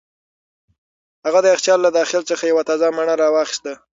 [1.25, 3.73] هغه د یخچال له داخل څخه یوه تازه مڼه را واخیسته.